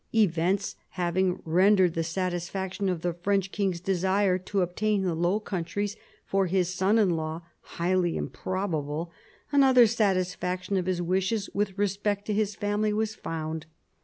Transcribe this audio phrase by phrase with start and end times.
[0.15, 5.95] Events having rendered the satisfaction of the French king's desire to obtain the Low Countries
[6.25, 7.43] for his son in law
[7.77, 9.11] highly improbable,
[9.51, 13.67] another satisfaction of his wishes with respect to his family was found.